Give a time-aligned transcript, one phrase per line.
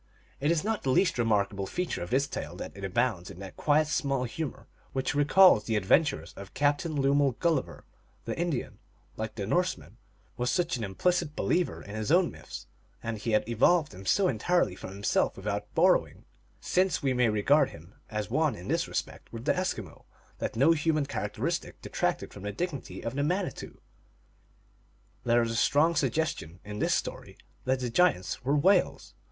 [0.39, 0.81] It is not.
[0.81, 4.67] the least remarkable feature of this tale that it abounds in that quiet small humor
[4.93, 7.85] which re calls the adventures of Captain Lemuel Gulliver.
[8.25, 8.79] The Indian,
[9.15, 9.97] like the Norseman,
[10.37, 12.65] was such an implicit believer in his own myths,
[13.03, 16.25] and he had evolved them so entirely from himself without borrowing,
[16.59, 20.05] since we may regard him as one in this respect with the Eskimo,
[20.39, 23.79] that no human characteristic detracted from the dignity of the Manitou,
[25.25, 29.13] There is a strong suggestion in this story that the giants were whales.